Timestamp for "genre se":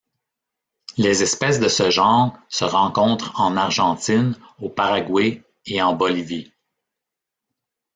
1.91-2.65